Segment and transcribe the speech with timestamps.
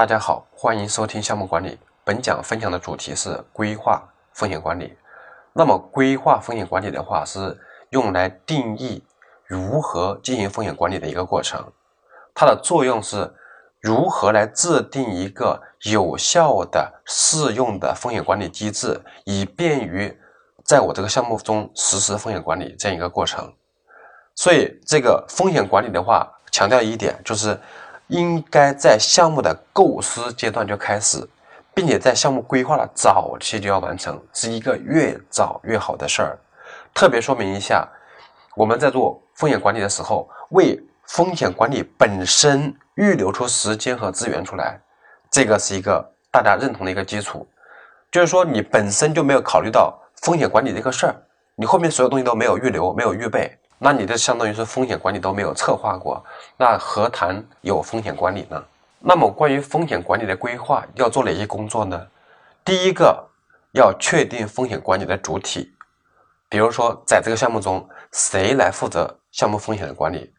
[0.00, 1.78] 大家好，欢迎收听项目管理。
[2.04, 4.02] 本讲分享的主题是规划
[4.32, 4.96] 风险管理。
[5.52, 7.54] 那么，规划风险管理的话，是
[7.90, 9.04] 用来定义
[9.44, 11.62] 如何进行风险管理的一个过程。
[12.34, 13.30] 它的作用是
[13.78, 20.18] 如何来制定一个有效的、适用的风险管理机制，以便于
[20.64, 23.52] 在我这个项目中实施风险管理这样一个过程。
[24.34, 27.60] 所以，这个风险管理的话，强调一点就是。
[28.10, 31.26] 应该在项目的构思阶段就开始，
[31.72, 36.38] 并且在项目规划的早期就要完成，是一个越早越好的事儿。
[36.92, 37.88] 特别说明一下，
[38.56, 44.80] 我们在做风险管理的时候，为风险管理本身预留出时间和资源出来，
[45.30, 47.48] 这个是一个大家认同的一个基础。
[48.10, 51.14] 就是说，你本身就没有考虑到风险管理这个事儿，
[51.54, 53.56] 你后面所有东西都没有预留，没有预备。
[53.82, 56.22] 那你这相当于是风险管理都没有策划过，
[56.58, 58.62] 那何谈有风险管理呢？
[58.98, 62.06] 那么关于风险管理的规划要做哪些工作呢？
[62.62, 63.26] 第一个
[63.72, 65.72] 要确定风险管理的主体，
[66.50, 70.30] 比如说在这个项目中谁来负责项目风险的管理？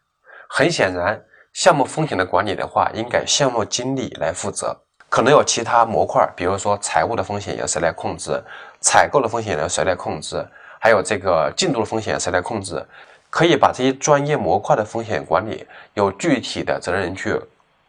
[0.48, 1.20] 很显然，
[1.52, 4.80] 项目风险的管理的话，应该项目经理来负责。
[5.08, 8.40] 可能有其他模块，比如说财务的风险由谁来控制？
[8.80, 10.46] 采购的风险由谁来控制？
[10.78, 12.84] 还有这个进度的风险谁来控制？
[13.32, 17.34] 可以把这些专业模块的风险管理有具体的责任人去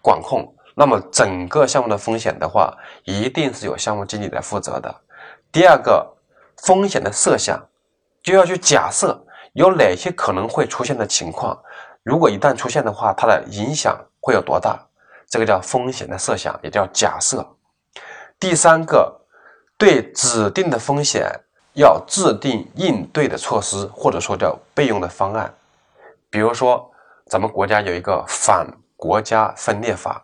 [0.01, 0.49] 管控。
[0.73, 5.01] 那么整个项目的风险的话，一定是由项目经理来负责的。
[5.51, 6.15] 第二个，
[6.63, 7.61] 风险的设想
[8.23, 9.21] 就要去假设
[9.51, 11.61] 有哪些可能会出现的情况，
[12.03, 14.79] 如果一旦出现的话，它的影响会有多大？
[15.27, 17.45] 这个叫风险的设想，也叫假设。
[18.39, 19.21] 第三个，
[19.77, 21.29] 对指定的风险。
[21.73, 25.51] 要制定应对的措施，或者说叫备用的方案。
[26.29, 26.89] 比如说，
[27.25, 30.23] 咱们国家有一个反国家分裂法，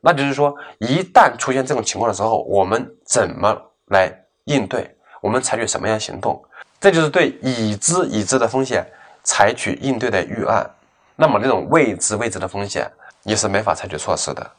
[0.00, 3.54] 那就是说，一旦出现这种情况的时候，我们怎么
[3.86, 4.12] 来
[4.44, 4.94] 应对？
[5.20, 6.42] 我们采取什么样行动？
[6.80, 8.86] 这就是对已知已知的风险
[9.22, 10.68] 采取应对的预案。
[11.16, 12.90] 那么，这种未知未知的风险，
[13.22, 14.50] 你是没法采取措施的。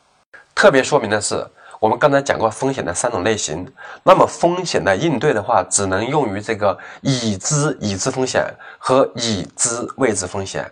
[0.53, 1.45] 特别说明的是。
[1.81, 3.67] 我们刚才讲过风险的三种类型，
[4.03, 8.45] 那么风险的应对的话，只能用于这个已知已知风险
[8.77, 10.71] 和已知未知风险，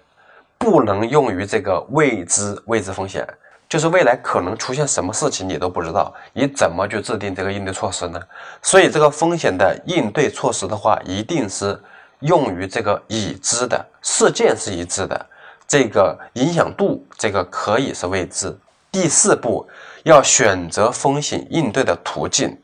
[0.59, 3.27] 不能用于这个未知未知风险。
[3.67, 8.21] 就是未来可能出现什么事情你都不知道，你怎么去制定这个应对措施呢？
[8.61, 11.81] 所以这个风险的应对措施的话，一定是
[12.19, 15.25] 用于这个已知的事件是已知的，
[15.67, 18.55] 这个影响度这个可以是未知。
[18.91, 19.67] 第四步。
[20.03, 22.57] 要选择风险应对的途径，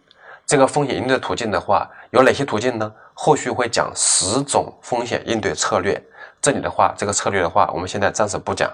[0.45, 2.91] 这个风险应对途径的话，有哪些途径呢？
[3.13, 6.01] 后续会讲十种风险应对策略。
[6.41, 8.71] 这里的话，这个策略的话，我们现在暂时不讲。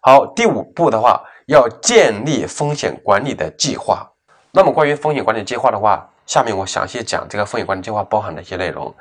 [0.00, 4.10] 好，第五步的话，要建立风险管理的计划。
[4.52, 8.92] 那么关于风险管理计划的话，下面我详细讲这个风险管理计划包含的一些内容。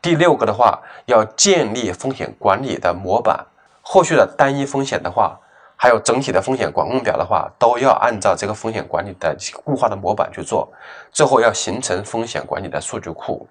[0.00, 3.44] 第六个的话，要建立风险管理的模板。
[3.82, 5.36] 后续的单一风险的话。
[5.82, 10.70] 还有整体的风险管控表的话，都要按照这个风险管理的固化的模板去做，
[11.10, 13.48] 最后要形成风险管理的数据库。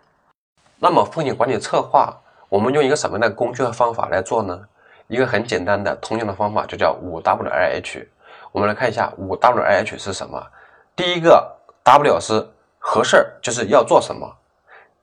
[0.78, 2.16] 那么风险管理策划，
[2.48, 4.62] 我们用一个什么样的工具和方法来做呢？
[5.08, 8.08] 一个很简单的通用的方法就叫五 W I H。
[8.52, 10.40] 我们来看一下五 W I H 是什么？
[10.96, 11.52] 第一个
[11.84, 12.48] W 是
[12.78, 14.28] 合适，就是要做什么；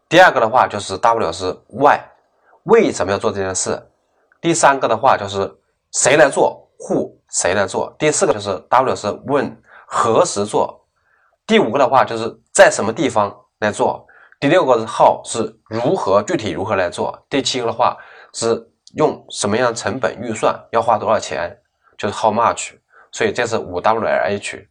[0.09, 1.99] 第二个的话就是 W 是 Why，
[2.63, 3.83] 为什么要做这件事；
[4.41, 5.53] 第三个的话就是
[5.91, 6.63] 谁来做。
[6.79, 7.95] Who 谁来做？
[7.99, 10.85] 第四个就是 W 是问何时做？
[11.47, 14.07] 第五个的话就是在什么地方来做？
[14.39, 17.25] 第六个是 how 是如何具体如何来做？
[17.31, 17.97] 第七个的话
[18.33, 21.59] 是用什么样成本预算要花多少钱？
[21.97, 22.73] 就是 how much。
[23.13, 24.69] 所以这是五 W L H。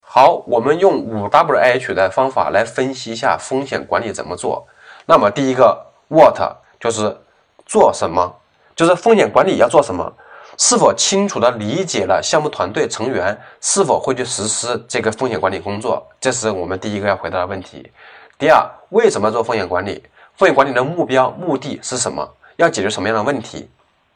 [0.00, 4.66] 好，我们用五 W H 的方法来分析一下风险管理怎么做。
[5.06, 6.38] 那么第一个 what
[6.78, 7.16] 就是
[7.64, 8.34] 做什么？
[8.76, 10.12] 就是风险管理要做什么？
[10.60, 16.04] 是否清楚地理解了项目团队成员是否会去实施这个风险管理工作？
[16.20, 17.88] 这是我们第一个要回答的问题。
[18.36, 20.02] 第二，为什么要做风险管理？
[20.34, 22.28] 风险管理的目标、目的是什么？
[22.56, 23.70] 要解决什么样的问题？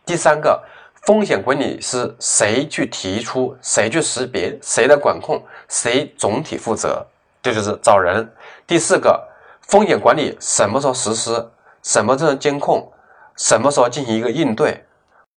[0.05, 0.61] 第三个，
[1.07, 3.57] 风险管理是谁去提出？
[3.63, 4.59] 谁去识别？
[4.61, 5.41] 谁来管控？
[5.69, 7.07] 谁总体负责？
[7.41, 8.29] 这就是找人。
[8.67, 9.29] 第四个，
[9.69, 11.49] 风险管理什么时候实施？
[11.85, 12.93] 什么时候监控？
[13.37, 14.85] 什么时候进行一个应对？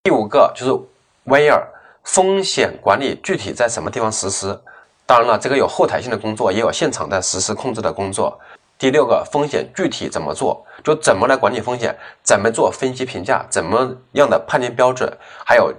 [0.02, 0.95] 第五个就是。
[1.28, 1.68] 第二
[2.04, 4.62] 风险管理具体在什么地方实施？
[5.08, 8.40] 当然了，这个有后台性的工作，也有现场的实时控制的工作。
[8.78, 10.64] 第六个，风险具体怎么做？
[10.84, 11.96] 就怎么来管理风险？
[12.24, 13.44] 怎么做分析评价？
[13.50, 15.12] 怎么样的判定标准？
[15.44, 15.74] 还有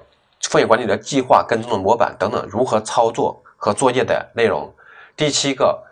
[0.48, 3.40] 风险管理的计划跟踪的模板等等，如何操作？
[3.56, 4.72] 和作业的内容。
[5.16, 5.82] 第七个，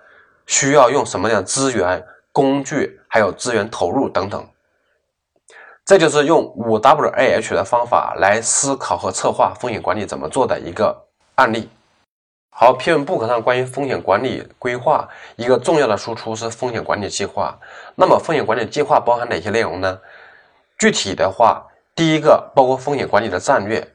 [0.46, 4.46] 需要用什么样的资源、工具，还有资源投入等等。
[5.84, 11.04] 这就是用五 W A H 的方法来思考和策划风险管理怎么做的一个
[11.34, 11.68] 案例。
[12.50, 17.58] 好，PMBOK 上关于风险管理规划一个重要的输出是风险管理计划。
[17.96, 20.00] 那么风险管理计划包含哪些内容呢？
[20.78, 23.93] 具体的话，第一个包括风险管理的战略。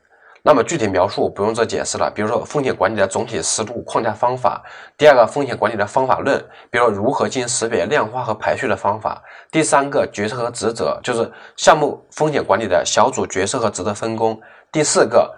[0.49, 4.59] 那么具体描述不用做解释了，比如说风险管理的总体思路、框架、方法。
[4.97, 9.21] 第二个，风险管理的方法论，比如说如何进行识别、量化和排序的方法。
[9.51, 14.41] 第三个，角色和职责，就是项目风险管理的小组角色和职责分工。
[14.71, 15.31] 第四个，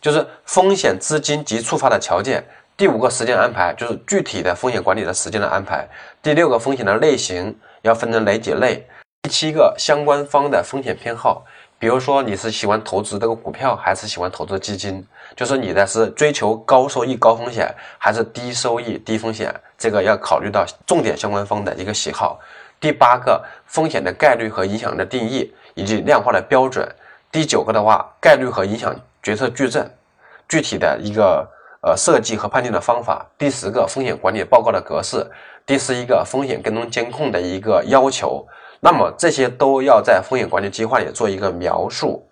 [0.00, 2.46] 就是风险资金及触发的条件。
[2.76, 5.88] 第五个，时间安排，就是具体的风险管理的时间的安排。
[6.22, 8.86] 第六个，风险的类型要分成哪几类？
[9.22, 11.44] 第七个，相关方的风险偏好。
[11.82, 15.04] 比如说你是喜欢投资这个股票，还是喜欢投资基金？
[15.34, 17.68] 就是你的是追求高收益高风险，
[17.98, 19.52] 还是低收益低风险？
[19.76, 22.38] 这个要考虑到重点相关方的一个喜好。
[22.78, 26.88] 第八个，风险的概率和影响的定义以及量化的标准。
[27.32, 29.90] 第九个的话，概率和影响决策矩阵
[30.48, 31.44] 具体的一个
[31.80, 33.26] 呃设计和判定的方法。
[33.36, 35.28] 第十个，风险管理报告的格式。
[35.66, 38.46] 第十一个，风险跟踪监控的一个要求。
[38.84, 42.26] 那么这些都要在风险管理计划里做一个描述，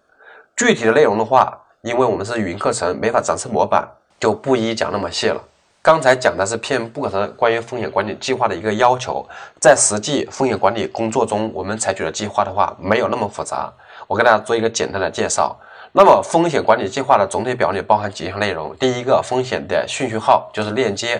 [0.56, 3.88] 具体的内容的话，因为我们是云课程，没法展示模板，
[4.18, 5.40] 就不一一讲那么细了。
[5.80, 9.24] 刚才讲的是 PMBOK 上关于风险管理计划的一个要求，
[9.60, 13.72] 在实际风险管理工作中，我们采取的计划的话，没有那么复杂。
[14.08, 15.56] 我给大家做一个简单的介绍。
[15.92, 21.16] 那么风险管理计划的总体表里包含几项内容：第一个，风险的顺序号，就是链接；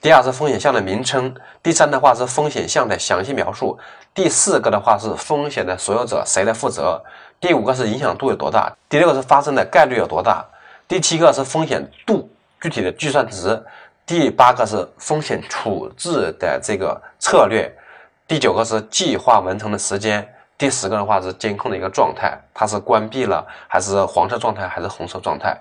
[0.00, 1.28] 第二是风险项的名称；
[1.60, 3.76] 第三的话是风险项的详细描述。
[4.14, 7.02] 第四个的话是风险的所有者谁来负责？
[7.40, 8.72] 第五个是影响度有多大？
[8.88, 10.44] 第六个是发生的概率有多大？
[10.86, 12.30] 第七个是风险度
[12.60, 13.60] 具体的计算值？
[14.06, 17.70] 第八个是风险处置的这个策略？
[18.26, 20.26] 第九个是计划完成的时间？
[20.58, 25.56] 第十个的话是监控的一个状态，它是关闭了还是黄色状态还是红色状态？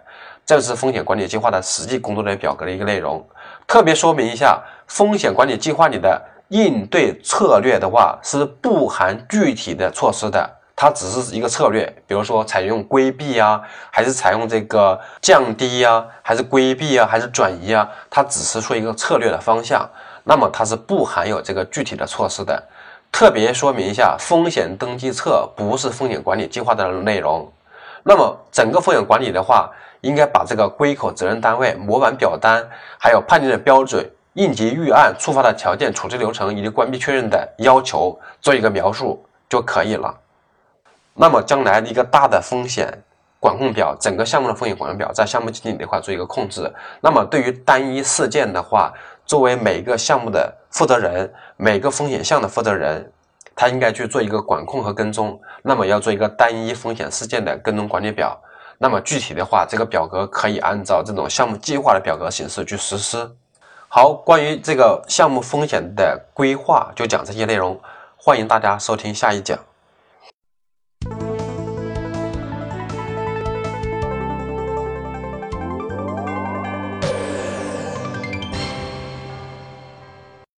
[0.46, 3.24] 这是风险管理计划的实际工作的表格的一个内容。
[3.68, 6.22] 特别说明一下，风险管理计划里的。
[6.50, 13.62] 应对策略的话是不含具体的措施的，它只是一个策略，比如说采用规避啊，
[13.92, 19.86] 还是采用这个降低呀，还是规避啊，还是转移啊，它只是说一个策略的方向，
[20.24, 22.64] 那么它是不含有这个具体的措施的。
[23.12, 27.52] 特别说明一下，风险登记册不是风险管理计划的内容。
[28.04, 29.70] 那么整个风险管理的话，
[30.02, 32.68] 应该把这个归口、责任单位、模板表单，
[33.00, 34.08] 还有判定的标准。
[34.34, 40.16] 应急预案、触发的条件、处置流程以及关闭确认的要求做一个描述就可以了。
[41.16, 42.88] 那么将来一个大的风险
[43.40, 46.72] 管控表，整个项目的风险管控表在项目经理这块做一个控制。
[47.02, 48.94] 那么对于单一事件的话，
[49.26, 53.12] 作为每个项目的负责人、每个风险项的负责人，
[53.56, 55.42] 他应该去做一个管控和跟踪。
[55.64, 58.40] 那么要做一个单一风险事件的跟踪管理表。
[58.78, 63.28] 那么具体的话，这个表格可以按照这种项目计划的表格形式去实施。
[63.88, 67.82] 好，关于这个项目风险的规划，就讲这些内容，
[68.16, 69.58] 欢迎大家收听下一讲。